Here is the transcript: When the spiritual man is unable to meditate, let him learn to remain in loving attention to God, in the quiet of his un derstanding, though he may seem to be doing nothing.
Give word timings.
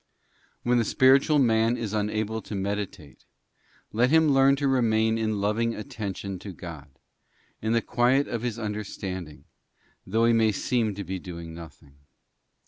When 0.63 0.79
the 0.79 0.83
spiritual 0.83 1.37
man 1.37 1.77
is 1.77 1.93
unable 1.93 2.41
to 2.41 2.55
meditate, 2.55 3.23
let 3.93 4.09
him 4.09 4.29
learn 4.29 4.55
to 4.55 4.67
remain 4.67 5.19
in 5.19 5.39
loving 5.39 5.75
attention 5.75 6.39
to 6.39 6.51
God, 6.51 6.89
in 7.61 7.73
the 7.73 7.83
quiet 7.83 8.27
of 8.27 8.41
his 8.41 8.57
un 8.57 8.73
derstanding, 8.73 9.43
though 10.07 10.25
he 10.25 10.33
may 10.33 10.53
seem 10.53 10.95
to 10.95 11.03
be 11.03 11.19
doing 11.19 11.53
nothing. 11.53 11.97